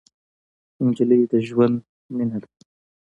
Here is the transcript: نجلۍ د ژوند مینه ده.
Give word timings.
نجلۍ 0.85 1.21
د 1.31 1.33
ژوند 1.47 1.77
مینه 2.15 2.37
ده. 2.41 2.47